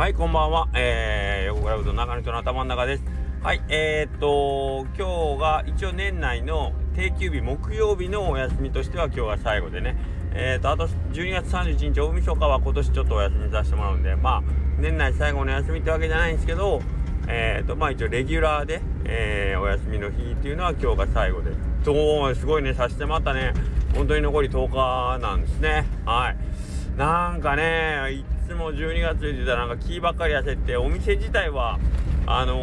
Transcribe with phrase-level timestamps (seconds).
[0.00, 0.66] はいこんばんは。
[0.72, 3.02] えー、横倉うどん中西の頭の中です。
[3.42, 9.98] はいえー、っと今日が一応年内の定休日木曜日のお休みとしては今日が最後でね。
[10.32, 14.42] えー、っとあと12月31日大晦日は今年ちょっとお休みさせてもらうんでまあ
[14.78, 16.80] 年内最後の休みってわけじゃないんですけど
[17.28, 21.50] えー、とまあ一応レギュラーで、えー、お休みの日っていうのは今日が最後で。
[21.84, 23.52] そうすごいねさしてまたね。
[23.94, 25.84] 本当に残り10日なんですね。
[26.06, 26.36] はい。
[26.98, 31.78] なんかねも12月言ってたらなんか気ばっかり焦ってお店自体は
[32.26, 32.54] あの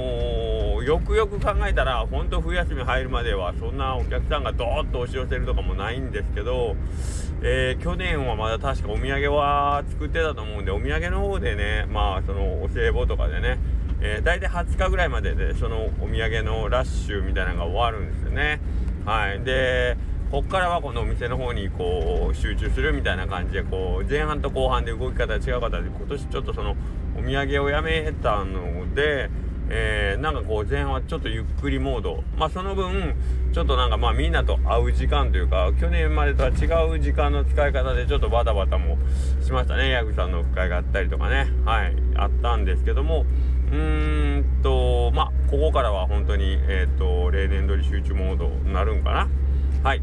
[0.82, 6.76] ー、よくよく考えたら本当冬休み入るまではそんなお客さんがドーッと押し寄せるとかもないんですけど、
[7.42, 13.58] えー、去年はまだ確かお土産は作ってたと思うんでお土産の方でねまあそのお歳暮とかでね
[14.00, 18.60] えー、大体20日ぐらいまででそのお土産のラッシュみたいなのが終わるんですよね。
[19.06, 19.98] はい、で
[20.32, 26.76] こっからはこのお店の方にこう集中するみたいな感じでこう前半と後半で動き方が違う方で今年ちょっとその
[27.18, 29.30] お土産をやめたので、
[29.70, 32.24] え、なんかこう前半はちょっとゆっくりモード。
[32.38, 33.16] まあその分
[33.54, 38.98] ちょっとなんかまあみんなと会う時間というか去年までとは違う時間の使い方でちょっとバタバタも
[39.42, 39.90] しましたね。
[39.90, 41.48] ヤグさんの深いがあったりとかね。
[41.64, 41.96] はい。
[42.18, 43.26] あったんですけども。
[43.72, 49.28] うーんとまあここからは本当にえっ、と例年通り集中モードになるんかな。
[49.84, 50.02] はい。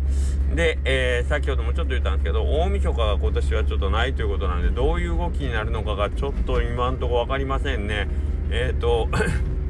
[0.55, 8.09] で、えー、先ほどもちょっと言ったんですけど大晦日が今年はちょっとないということなんでどういう動きになるのかがちょっと今んとこ分かりませんね。
[8.51, 9.09] えっ、ー、と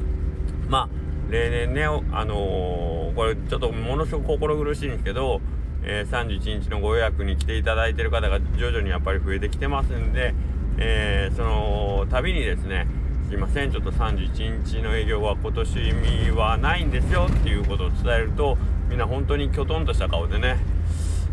[0.69, 0.89] まあ
[1.29, 1.89] 例年ねあ
[2.25, 5.41] のー、これちょっとものすごく心苦しいんですけど、
[5.83, 10.35] えー、31日のご予約に来ていただいてる方が徐々にやっぱり増えてきてますんで、
[10.77, 12.87] えー、その度にですね
[13.27, 18.55] すいませんちょっと31日の営業は今年はないんですよっていうことを伝えると
[18.89, 20.57] みんな本当にきょとんとした顔でね。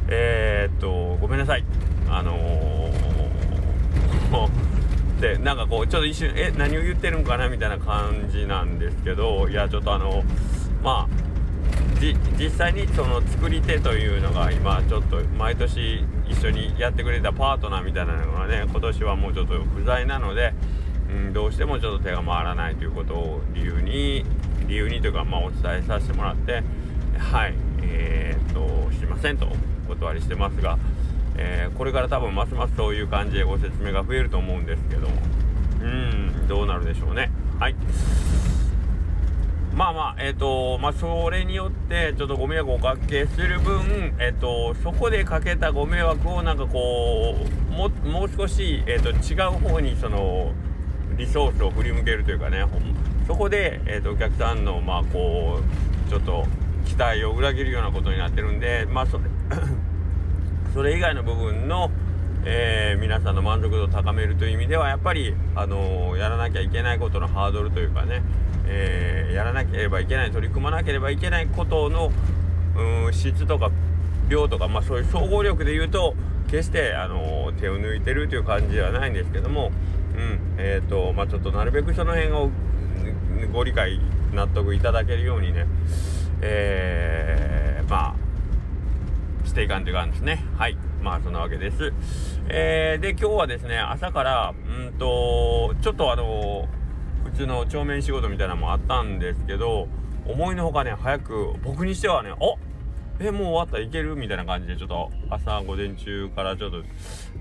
[0.08, 1.64] えー、っとごめんなさい。
[2.08, 7.48] あのー、 でなんかこうちょっと一瞬え何を言ってるんかな？
[7.48, 10.24] みたいな感じなんですけどいやちょっとあの
[10.82, 11.22] まあ
[12.36, 20.52] 実際にその作り手というのが今ちょっと毎年一緒にやってくれたパートナーみたいなのがね今年はもうちょっと不在なので
[21.12, 24.24] うん、どうしてもちょっと手が回らないということを理由に
[24.66, 26.62] 理由にというか、まあ、お伝えさせてもらって
[27.18, 27.54] はい。
[27.82, 29.46] えー、っとすいませんと
[29.86, 30.78] お断りしてますが、
[31.36, 35.16] えー、これから多分ますますそういう感じでご説明が増えると思うんですけども。
[35.82, 37.30] うんどうなるでしょうね。
[37.58, 37.74] はい。
[39.74, 47.34] まあまあえっ、ー、とまあそれによってちょっとご迷惑をおかけする分えっ、とそこでかけたご迷惑をなんかこ
[47.70, 50.52] うももう少し、えーと違う方にその
[51.16, 52.64] リソースを振り向けるというかね
[53.26, 55.60] そこで、えーと、お客さんのまあこ
[56.06, 56.46] うちょっと
[56.86, 59.24] 期待を裏切るようなことになってるんでまあそれ
[60.74, 61.90] それ以外の部分の、
[62.44, 68.22] えー、皆さんの満足度を高めるという意味ではやっぱり、あのー、やらなきゃいけないことのハードルというかね、
[68.66, 72.10] えー、やらなければいけない取り組まなければいけないことの
[72.76, 73.70] うん質とか
[74.28, 76.14] 量とか、まあ、そういう総合力で言うと
[76.48, 79.72] 決して、あの手を抜いてるという感じではないんですけども
[80.14, 82.50] うんえ、ー、とまあちょっとなるべくその辺を
[83.52, 84.00] ご理解
[84.32, 85.66] 納得いただけるようにね
[86.42, 90.44] えー、まあしていかんという感じですね。
[90.56, 90.76] はい。
[91.02, 91.92] まあそんなわけです。
[92.48, 96.68] えー、で今日はですね朝からうんとちょっとあの
[97.24, 99.88] 普通の帳面仕事みたいなのもあったんですけど
[100.26, 102.34] 思いのほかね早く僕にしてはねあ
[103.18, 104.16] えもう終わったいける？
[104.16, 106.82] みたいな感じでちょっと朝午前中からちょっと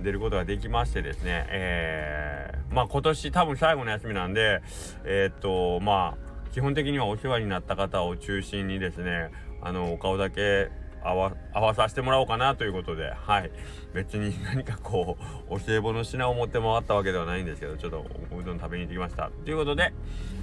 [0.04, 1.46] 出ることができましてですね。
[1.50, 4.62] えー、まあ今年多分最後の休みなんで
[5.04, 9.32] えー、っとまあ基本的にはお世話になった方を中心にですね
[9.62, 10.70] あのお顔だけ
[11.04, 13.52] 合わさせてもらおうかなということではい。
[13.94, 15.18] 別に何かこ
[15.50, 19.32] うお歳暮の品を持って回ったわけではないんですけどちょっとおうどん食べに行ってきました。
[19.44, 19.94] ということで、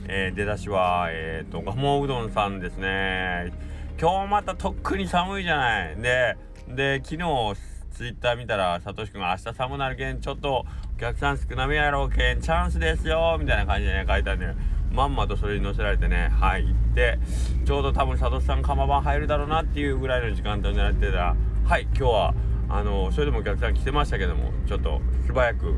[0.09, 3.53] えー、出だしはえっ、と鴨うどんさんですね。
[4.01, 5.97] 今日またとっくに寒いじゃない。
[5.97, 6.37] で
[6.69, 10.65] で昨日ツイッター見たらさとしくんが明日寒なるけんちょっと
[10.97, 17.19] お客さん少なめやろうけんチャンスですよみたいな感じでね書いてあるんでまんまとそれに載せられてねはい行って
[17.65, 22.35] ちょうど多分さとしさん釜番入るだろうなっていうぐらいの時間帯になってたらはい今日は
[22.69, 25.75] あのそれでもお客さん来てましたけどもちょっと素早く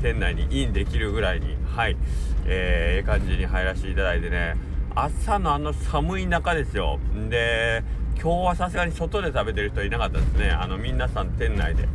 [0.00, 1.96] 店内にインできるぐらいにはい
[2.46, 4.56] えー、ええ感じに入らせていただいてね
[4.94, 6.98] 朝のあの寒い中ですよ。
[7.28, 7.84] で
[8.20, 10.50] 今日はさすがに外で食べてる人いなかったですね。
[10.50, 11.88] あの皆さん店内で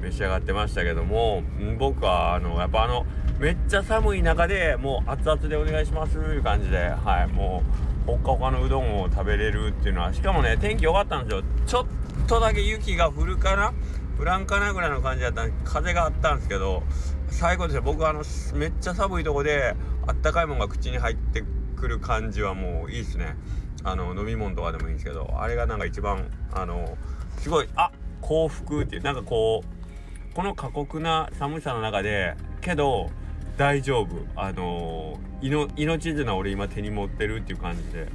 [0.00, 1.42] 召し上がってましたけども
[1.78, 3.04] 僕はあのやっぱあの
[3.38, 7.62] めっちゃ寒い中でもう熱々でお願いしますという感じではいも
[8.06, 10.14] うほっかほかのうどんを食べれるっていうのは。
[10.14, 11.42] しかもね天気良かったんですよ。
[11.66, 11.86] ちょっ
[12.26, 13.74] とだけ雪が降るかな？
[14.18, 16.82] 降らんかなぐらいの感じだったんで風があったんですけど
[17.28, 18.22] 最後ですね僕あの
[18.54, 19.74] めっちゃ寒いとこで
[20.06, 21.44] あったかいもんが口に入って
[21.76, 23.36] くる感じはもういいですね。
[23.84, 26.96] あの飲み物とかでもいいんですけどあれがなんか一番あの
[27.38, 27.92] すごいあ
[28.22, 33.10] 幸福っていうなんかこうこの過酷な寒さの中でけど
[33.56, 34.08] 大丈夫。
[34.36, 38.08] あの命綱俺今手に持ってるっていう感じで。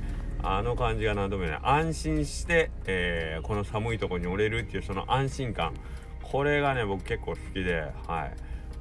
[0.43, 5.73] あの感じが何度もね安心して、えー、この寒いとこに折れるっていうその安心感。
[6.23, 8.35] これがね僕結構好きではい。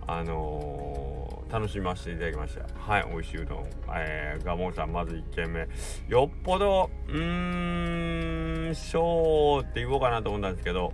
[0.07, 2.65] あのー、楽しませていただきました。
[2.79, 5.69] はい美味しいうどん、えー、ガモンさんまず1軒目。
[6.09, 10.93] よっぽどうーんショーって言おうかなと思ったんですけど。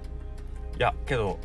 [0.79, 1.39] いやけど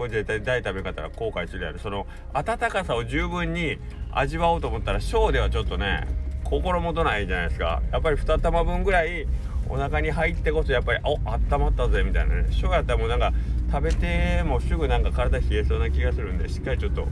[0.00, 3.76] これ絶対大食べ方は後悔するやろその温かさを十分に
[4.10, 6.08] 味わおうと思ったらショーではちょっとね
[6.42, 7.82] 心もとないじゃないですか。
[7.92, 9.26] やっぱり2玉分ぐらい
[9.68, 13.34] お腹に入ってこそやっぱりおあったまったぜみたいなねショーやったらもうなんか
[13.70, 17.06] 食べてもすぐなんか体冷えそうな気がするんでしっかりちょっと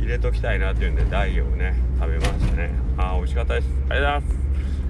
[0.00, 4.38] 入れときたいなっていうんで大をね食べましたねあー美味しかったですありがとうござい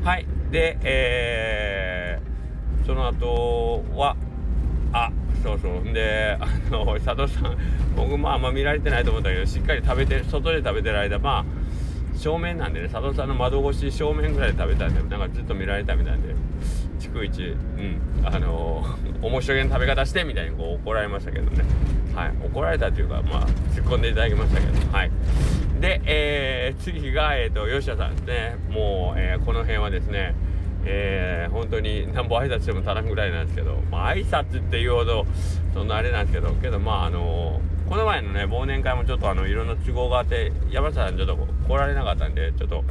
[0.00, 4.16] ますはいでえー、その後は
[4.94, 5.12] あ
[5.44, 5.92] そうそう。
[5.92, 7.56] であの佐藤さん。
[7.94, 11.44] 僕もあんま見られてないと思ったけどしっかり食べて外で食べてる間まあ
[12.18, 16.34] 正面なんでね佐藤さんの窓越し正面ぐらいで食べたんでなんかずっと見られたみたいで
[16.98, 21.64] 逐一うんあのー、 面白い食べ方してみたいにこう怒られましたけどね。
[22.14, 22.32] はい。
[22.44, 24.92] 怒られたというかまあ突っ込んでいただきましたけど。
[24.92, 25.10] はい。
[25.80, 28.56] で、えー、次がえっ、ー、と吉田さんですね。
[28.70, 30.34] もう、えー、この辺はですね
[30.86, 35.26] えー、本当になんぼ挨拶しても足らんぐらいなんですけどまあ挨拶っていうほど
[35.72, 42.82] そんなあれなんですけどけどまああのーこの前のね忘年会もちょっとあのいろんな都合があって山下さんちょっと来られなかったんでちょっと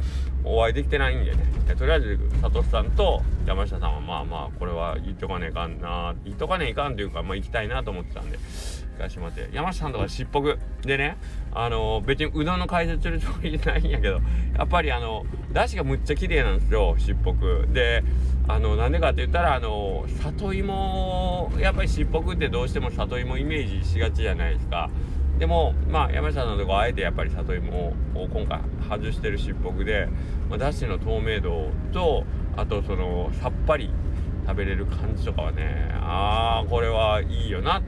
[0.44, 1.38] お会いできてないんでね。
[1.76, 8.38] とりあえず佐藤さんと山下さんはまあまあこれは言っとかねえかんな言っとかねえかんというかまあ行きたいなと思ってたんで
[8.98, 11.16] 行かしてもらって山下さんとかしっぽくでね
[11.52, 14.20] あの別にうどんの解説するつもりじゃないんやけど
[14.56, 17.66] やっぱりあの出汁がむっちゃ綺麗なんですよしっぽく。
[17.72, 18.04] で
[18.46, 24.90] あのなんでかって言ったらあの里芋やっぱりしっぽくってどうしても里芋イメージしがちじゃないですか。
[25.38, 30.08] でもまあ山下さんのとこあえてやっぱり里芋を今回外してるしっぽくで、
[30.48, 32.24] まあ、だしの透明度と
[32.56, 33.90] あとそのさっぱり
[34.46, 37.82] 食べれる感じとかはねああこれはいいよな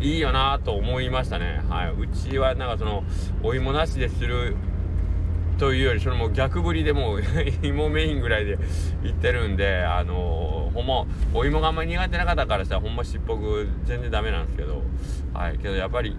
[0.00, 1.62] いいよなと思いましたね。
[1.70, 3.02] はいうちはなんかその
[3.42, 4.54] お芋なしでする
[5.58, 7.22] というよりそれも逆振りでもう
[7.66, 8.58] 芋メインぐらいで
[9.04, 14.82] いってるんであのー、ほんまお芋があんまり苦手な方からしたらほんましっぽく全然ダメなんですけど
[15.32, 16.14] はいけどやっぱり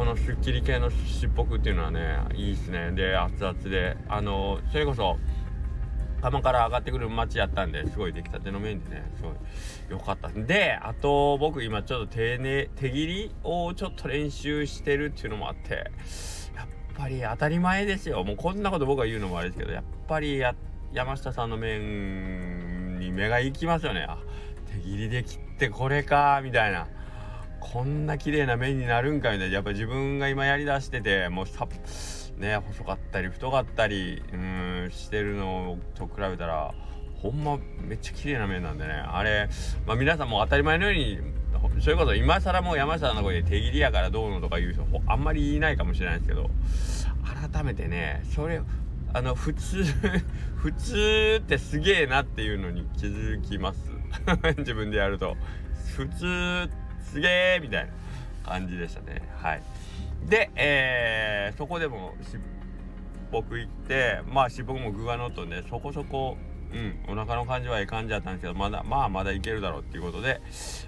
[0.00, 2.90] このすっきり系のしっぽくっていうのはねいいっすね。
[2.92, 3.98] で熱々で。
[4.08, 5.18] あの、それこそ
[6.22, 9.32] 釜から上がってくる街やったんですごい出来たての麺でねすごい
[9.90, 10.30] 良かった。
[10.30, 15.74] であと僕今ちょっと丁寧手切りをちょっと練習してるっていうのもあって
[16.56, 16.66] やっ
[16.96, 18.24] ぱり当たり前ですよ。
[18.24, 20.42] もうこんなこと僕が言うのもあれですけどやっぱり
[20.94, 24.06] 山下さんの麺に目が行きますよね。
[24.08, 24.16] あ
[24.72, 26.88] 手切りで切ってこれかみたいな。
[27.60, 31.68] こんな綺麗な麺になるんかみたいなやっぱ自分が今やりだしててもうさ
[32.36, 36.74] ね細かったり太かったりうんしてるのと比べたら
[37.22, 38.92] ほんまめっちゃ綺麗な麺なんでね。
[38.92, 39.48] あれ
[39.86, 41.18] まあ皆さんも当たり前のように
[41.80, 46.50] それこそ今更もう山下の声で手切りやからどうのとか言う人あんまりいないかもしれないですけど
[47.52, 48.62] 改めてねそれ
[49.12, 49.84] あの普通
[50.56, 53.90] 普通ってすげえなっていうのに気づきます。
[54.58, 55.36] 自分でやると。
[55.96, 56.70] 普通
[57.02, 57.92] すげえみたいな
[58.44, 59.62] 感じでしたねはい
[60.28, 62.40] で、えー、そこでもしっ
[63.30, 66.36] ぽく行ってまあしっぽくも具がのっとねそこそこ
[66.72, 70.40] うん、お腹の感じはええ感じだったんですけど、まだ、まあまだいけるだろうっていうことで、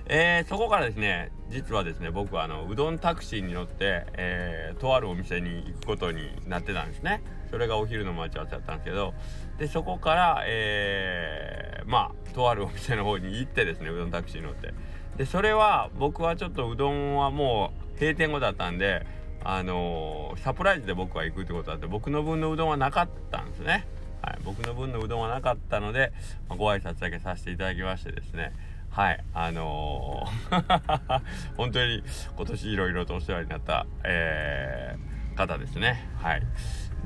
[0.07, 7.23] えー、そこからですね、実はですね、僕はあの、うどんタクシーに乗って、えー、とあるお店に行くことになってたんですね。
[7.50, 9.14] それがお昼の待ち合わせだったんですけど、
[9.59, 14.73] で、そこから、えー、まあ、とあるお店の方に行ってですね、うどんタクシーに乗って。
[15.16, 19.07] で、それは、僕はちょっとうどんはもう閉店後だったんで、
[19.45, 23.87] あのー、サプライズで僕は行くってことだって、僕の分のうどんはなかったんですね。
[24.23, 26.12] はい、僕の分のうどんはなかったので、
[26.49, 28.52] ま、ご挨拶だけさせていただきましてですね。
[28.88, 31.23] はいあのー、
[31.57, 32.02] 本当に
[32.37, 36.09] 今年いろいろとお世話になった、えー、方ですね。
[36.19, 36.42] はい。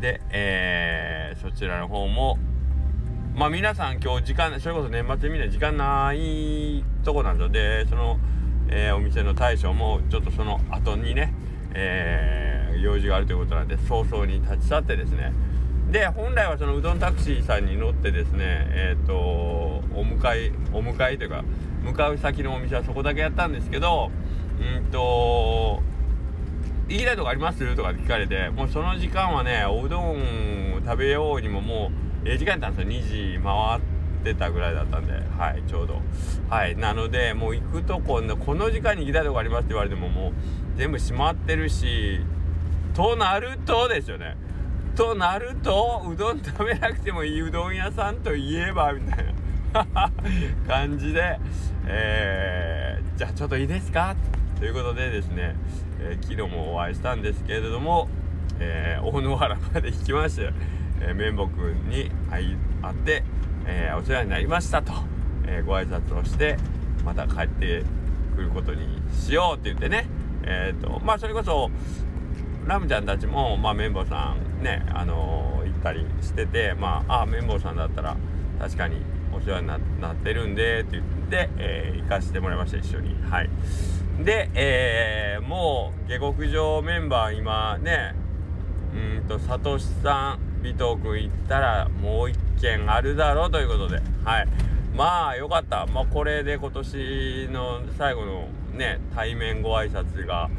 [0.01, 2.39] で、えー、そちらの方も
[3.37, 8.19] まあ皆さん今日時間それこそ年末みんな時間ないとこなんでその、
[8.71, 11.35] えー、お店の大将もちょっとその後にね、
[11.75, 15.35] えー、用事があるということなんで早々に立ち去ってですね。
[15.91, 21.45] で本来はそのうどんタクシーさんに乗ってですねえっ、ー、とお迎えお迎えというか
[21.83, 24.11] 向かう先のお店はそこだけやったんですけど
[24.59, 25.83] うんと
[26.89, 27.77] 行きたいとこあります？
[27.77, 33.33] とか聞かれてもうその時間はねおうどん食べようにももうえ時間やったんですよ。
[33.35, 33.81] 2時回っ
[34.25, 36.01] てたぐらいだったんではいちょうど。
[36.49, 40.33] はいなのでもう行くとここの時間に行きたいとこありますって言われてももう
[40.77, 42.21] 全部閉まってるし
[42.95, 44.37] となるとですよね。
[44.95, 49.33] となるとうどん食べなくてもいいうどん屋さんといえばみたいな。
[50.67, 51.39] 感じで、
[51.87, 54.17] えー、じゃあちょっといいですか？
[54.59, 55.55] ということでですね、
[56.01, 58.09] えー、昨日もお会いしたんですけれども、
[58.59, 60.51] えー、大野原まで行きまして、
[61.01, 63.23] えー、綿棒くんに会い会って、
[63.67, 64.93] えー、お世話になりましたと、
[65.47, 66.57] えご挨拶をして
[67.05, 67.85] また帰って
[68.35, 70.09] くることにしようって言ってね
[70.45, 71.71] えっ、とまあそれこそ
[72.67, 78.17] ラムちゃんたちも、まあ、綿棒さんね、あのー、行ったりしてて、まあ、あ、綿棒さんだったら、
[78.59, 78.97] 確かに
[79.33, 83.15] お世話になってるんで、って言って、えー、行かせてもらいました、一緒に。
[83.31, 83.51] はい。
[84.25, 88.15] で、えー、もう下克上メンバー今ね
[88.95, 94.01] うんとサトシさん尾藤君行ったらもう一件あるだろうということで。
[94.25, 94.49] はい。
[94.95, 95.87] まあよかった。
[95.87, 100.51] まあこれで今年の最後のね対面ご挨拶が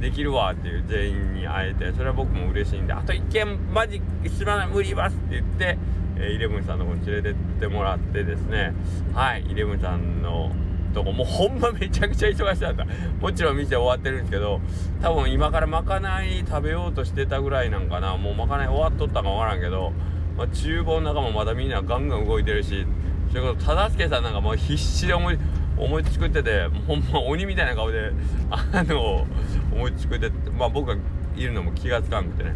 [0.00, 4.02] できるわっていう全員に会えてそれは僕も嬉しいんであと一件マジ
[4.36, 5.78] 知らない無理ますって言って
[6.18, 8.72] えイレブンさんの方に連れてってもらってですね。
[9.12, 9.44] はい。
[9.48, 10.52] イレブンさんの
[10.94, 12.86] とこもうほんまめちゃくちゃ忙しかった。
[13.20, 14.60] もちろん店終わってるんですけど
[15.02, 18.16] 多分今からまかない食べようとしてたぐらいなんかな。
[18.16, 19.92] もうまかない終わっとったか分からんけど、
[20.38, 22.86] まあ、厨房の中もまだみんなガンガン動いてるし
[23.30, 25.38] それこそ忠助さんなんかもう必死で思い
[25.76, 28.12] 思い作っててほんま鬼みたいな顔で
[28.50, 29.26] あの
[29.72, 30.96] 思い作ってまあ僕が
[31.36, 32.54] いるのも気がつかんくてね。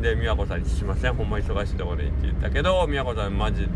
[0.00, 3.68] で美和子さんに「すいませんほんま忙しいところに」って言ったけど美和子さんマジ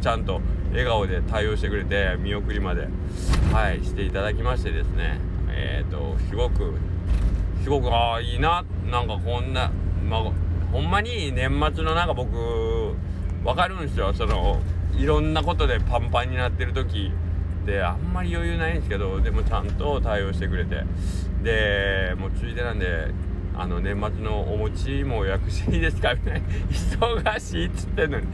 [0.00, 0.40] ちゃんと
[0.74, 2.88] 笑顔で対応してくれて見送りまで
[3.52, 5.20] はいしていただきましてですね。
[5.48, 6.74] えっ、ー、とすごく
[7.62, 9.70] すごくああいいななんかこんな
[10.08, 10.32] まあ
[10.72, 12.36] ほんまに年末のなんか僕
[13.44, 14.12] わかるんですよ。
[14.12, 14.60] その
[14.96, 17.12] いろんなことでパンパンになってる時
[17.64, 20.82] であんまり余裕ないんですけどでもちゃんと対応してくれて。
[21.44, 23.08] でもうついでなんで
[23.56, 28.26] あの年末のお餅も予約していいですかみたいな忙しいっつってんのに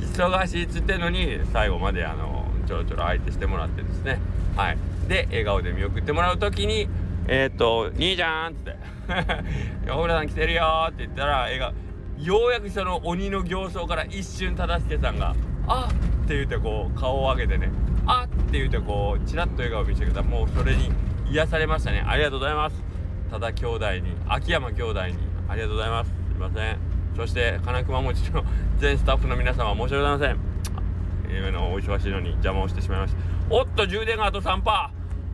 [0.00, 4.18] 忙しいっつってんのに最後まであのちょろちょろ相手してもらってですね
[4.56, 6.88] はいで笑顔で見送ってもらう時に
[7.26, 8.76] えー、っと「兄ちゃん」っつって
[9.86, 11.72] 「横村さん来てるよ」って言ったら笑顔
[12.18, 15.34] ようやくその鬼の形相から一瞬忠助さんが
[15.66, 15.92] 「あっ!」
[16.24, 17.70] って言ってこう顔を上げてね
[18.06, 20.90] 「あっ!」って言ってこうちらっと笑顔見せてくれたもうそれに
[21.30, 22.89] 癒されましたねありがとうございます
[23.30, 25.14] 多田兄弟に秋山兄弟に
[25.48, 26.10] ありがとうございます。
[26.10, 26.78] すいません。
[27.16, 28.42] そして金熊餅の
[28.78, 31.38] 全スタッフの皆様申し訳ございません。
[31.38, 33.18] 今のお忙しいのに邪魔をしてしまいました。
[33.54, 34.62] おっと充電があと3%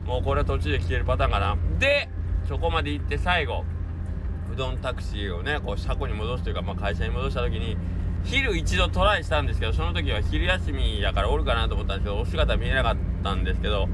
[0.05, 1.57] もうこれは途中で消えるパターンかな。
[1.79, 2.07] で
[2.47, 3.65] そこまで行って最後
[4.53, 7.77] うどんタクシーをねこう車庫に戻すというか、まあ、会社に戻した時に
[8.23, 13.87] 昼一度トライしたんですけどその時は昼休みやからおるかなと思ったんですけどお姿見えなかったんですけど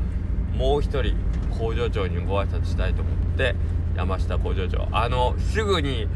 [0.55, 1.15] もう一人
[1.57, 3.55] 工場長にご挨拶したいと思って
[3.95, 4.87] 山下工場長。
[4.91, 6.07] あのすぐに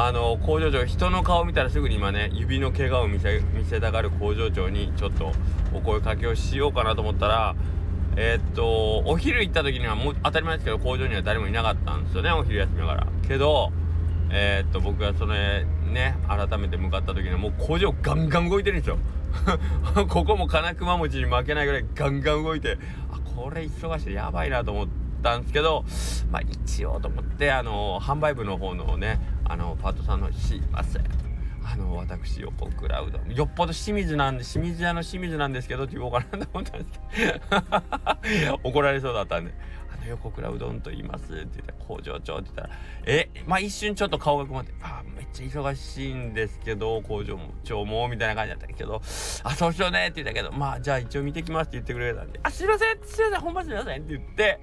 [0.00, 5.32] あの工場長人の顔見たらすぐに今ね指の怪我を見せ見せたがる工場長にちょっと
[5.74, 7.56] お声かけをしようかなと思ったら
[8.16, 13.06] えー、っとお昼行った時にはもう当たり前ですけど工場には誰もいなかったんですよねお昼休みだから。
[13.26, 13.72] けど
[14.30, 18.98] えー、っと僕がそれね改めて向かった時にはもう工場ガンガン動いてるんですよ。
[20.08, 22.78] ここも金熊餅に負けないぐらいガンガン動いて
[23.10, 25.07] あこれ忙しいやばいなと思って。
[25.22, 25.84] たんですけど
[26.30, 31.28] まあ一応と思ってあの販売部の方のねあのパートさんの「すいません。
[31.70, 37.00] あの私横倉うどんよっぽど清水なんで清水屋の清水なんですけどって言おうかなと思ったんです
[38.30, 39.52] けど 怒られそうだったんで
[39.92, 42.70] あの横倉うどんと言います」って言って「工場長」って言ったら
[43.04, 49.02] 「えまあ一瞬ちょっと顔が曇って「あめっちゃ忙しいんですけど工場長も」みたいな感じだったけど
[49.44, 54.60] 「あそうしようね」って言ったけど「まあじゃあ一応見てきます」って言ってくれたんで「あすいませんすいませんほんますいません」って言って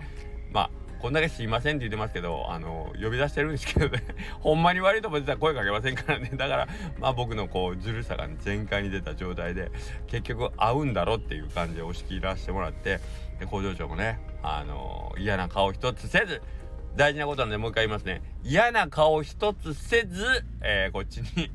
[0.55, 0.69] まあ
[1.01, 4.01] こんだけすいませんって言ってますけど、あの、呼び出してるんですけどね、
[4.41, 6.31] ほんまに悪いと思ってたら声かけませんからね。
[6.33, 9.69] だから、まあ僕のこう、ずるさが、全開に出た状態で、
[10.07, 13.01] 結局合うんだろっていう感じで押し切らせてもらって、
[13.39, 16.41] で工場長もね、あの、嫌な顔一つせず
[16.95, 21.51] 大事なことなんでもう一回言いますね嫌な顔一つせず、えー、こっちに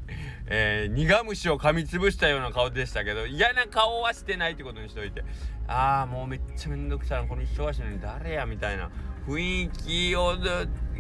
[0.50, 5.24] えー、苦虫を噛みつぶしたような顔でしたけど嫌な顔はしてないってことにしといて。
[5.68, 7.28] ああもうめっちゃめんどくさいな。
[7.28, 8.90] この忙しいのに誰やみたいな。
[9.28, 10.34] 雰囲気を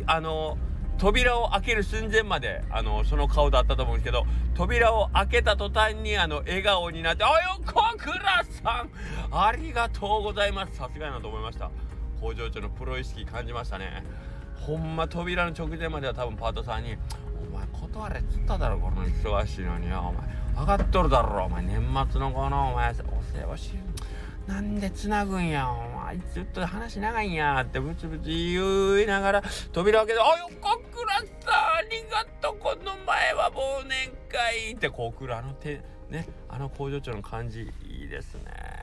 [0.06, 0.56] あの
[0.96, 7.34] 扉を開ける寸前まであのその顔だったと思うんですけど扉を開けた途端にあの笑顔になって「あよ
[7.66, 8.90] 小倉さん。
[9.32, 11.70] ありがとうございます」さすがやなと思いました。
[12.20, 14.04] 工場長のプロ意識感じましたね。
[14.60, 16.96] ほんま扉の直前までは多分パートさんに
[17.52, 22.94] 「お前断れっつっただろこの忙しいのによお前分かっとるだろお前年末のこのお前お
[23.38, 23.74] 世話し
[24.46, 31.76] なんでつなぐんやお前ずっと話長いんやってブツブツ言いながら扉開けて「あよかくらった。
[31.76, 32.58] ありがとう。
[32.58, 38.79] この前は忘年会」ってこう来るあの手ねあの工場長の感じいいですね。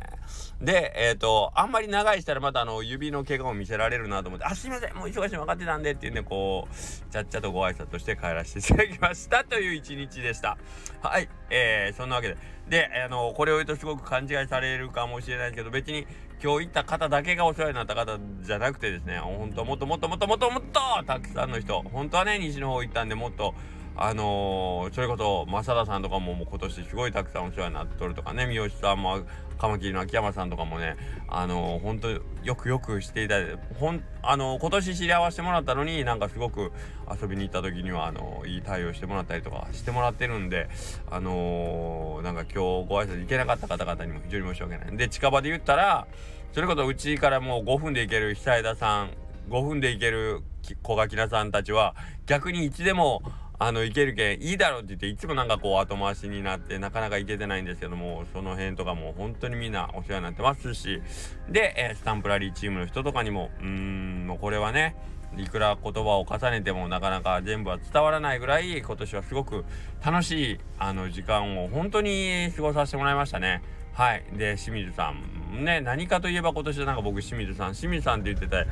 [0.61, 10.57] で、えっ、ー、と、あんまり長いしたらまたあの、指の怪我を見せられるなと思って、あ、すいません、もう忙しい分かってたんでっていうね、こう、ちゃっちゃとご挨拶して帰らせていただきましたという一日でした。
[11.01, 12.37] はい、えー、そんなわけで。
[12.69, 16.05] で、あの、これを言うとすごく勘違いされるかもしれないですけど、別に
[16.43, 23.55] 今日行った方だけがお世話になった方じゃなくてですね、本当もっともっともっともっともっとたくさんの人、本当はね、西の方行ったんで、もっと、
[23.99, 29.21] あのー、それこそ正田さんとかももう今年すごいたくさんお世話になっとるとかね三好さんも
[29.57, 30.95] カマキリの秋山さんとかもね
[31.27, 32.21] あのー、本当よ
[32.55, 36.71] くよくしていただいてほんあのー、今年知り合わせてもらったのになんかすごく
[37.09, 40.69] 遊びに行った時にはあのいい対応してもらったりとかしてもらってるんで
[41.09, 42.55] あのなんか今日
[42.87, 44.97] ご挨拶行けなかった方々にも非常に申し訳ない。
[44.97, 46.07] で近場で言ったら
[46.53, 49.09] それこそうちからもう5分で行ける久枝さん
[49.49, 50.41] 5分で行ける
[50.83, 53.21] 小垣菜さんたちは逆にいつでも
[53.59, 61.01] あの、いけるけん、いいだろうって言って、いつもなんかこう後回しになって、なかなかいけてないんですけども、その辺とかも本当にみんなお世話になってますし、
[61.49, 64.95] で、えー、スタンプラリーチームの人とかにも、うーん、もうこれはね、
[65.35, 69.65] いくら言葉を重ねてもなかなか全部は伝わらないぐらい、今年はすごく
[70.05, 73.63] 楽しい、あの、時間を本当に過ごさせてもらいましたね。
[73.93, 74.23] はい。
[74.33, 78.67] で、清水さん、ね、何かといえば今年はなんか僕清水さん、清水さんって言ってて、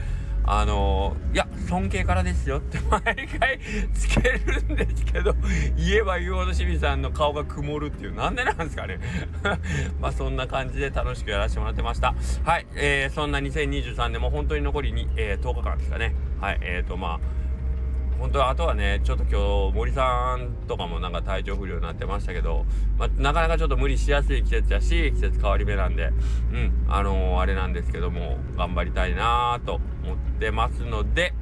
[0.47, 3.59] あの、いや尊敬からですよって毎回
[3.93, 5.33] つけるんですけど
[5.75, 8.99] 言えば言うほど清水さんの顔が曇るっていうなんでなんですかね。
[9.99, 12.13] まあそんな感じで楽しくやらせてもらってました。
[12.43, 16.13] はい、えー、そんな2023年も本当に残りに、えー、10日間ですかね。
[16.39, 17.44] はいえーとまあ
[18.19, 22.65] 本当はあとはねちょっと今日森さんとかもなんか体調不良になってましたけど、
[22.97, 26.11] まあ、なかなかちょっと無理しやすい季節やし季節変わり目なんで
[26.51, 31.33] うんあのー、あれなんですけども頑張りたいなと思ってますので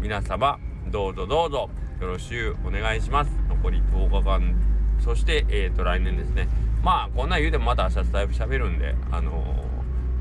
[0.00, 0.58] 皆様
[0.88, 3.30] どうぞどうぞよろしくお願いします。
[3.48, 4.54] 残り10日間
[5.00, 6.48] そしてえっ、ー、と来年ですね。
[6.82, 9.42] まあこんなん言うてもまた明日スタイフ喋るんであの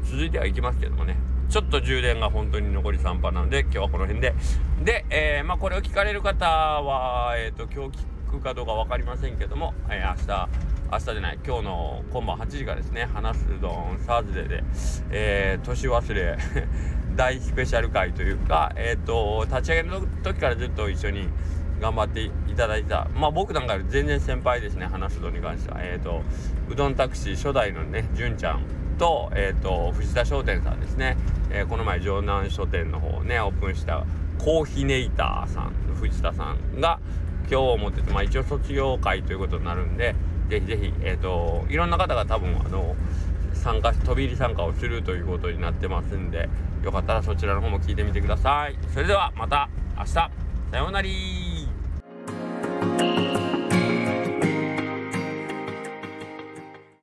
[0.04, 1.18] ー、続いてはいきますけどもね。
[1.50, 4.34] ちょっと充電が本当に残り3パーなんで今日はこの辺で。
[4.84, 10.50] で、えー、まあこれを聞かれる方はえっ、ー、と今日聞くかどうか分かりませんけども、えー、明日
[10.92, 14.64] 明日じゃない今日の今晩8時からですね「話すうどんサーズデーで」
[15.12, 16.38] えー、年忘れ
[17.16, 21.30] 大スペシャル回というかえっ、ー、と立ち上げの時からずっと一緒に
[21.80, 25.80] 頑張っていただいたまあ僕なんかより全然先輩ですね話すうどんに関しては。
[25.82, 26.22] えっ、ー、と
[26.70, 28.62] うどんタクシー初代のね純ちゃん
[28.98, 31.18] と,、えーと、藤田商店さんですね、
[31.52, 34.06] えー、この前城南書店の方をねオープンした
[34.40, 37.00] コーヒネイターさん藤田さんが
[37.50, 40.16] 今日をもってて、まあ、一応卒業会ということになるんで
[40.50, 42.96] ぜひぜひ、えーと、いろんな方が多分あの
[43.54, 46.50] 参加飛び入り参加をするということになってますんで
[46.84, 48.78] よかったらそちらの方も聞いてみてください。
[48.94, 50.10] それではまた明日。
[50.12, 50.32] さ
[50.78, 51.45] ようなら。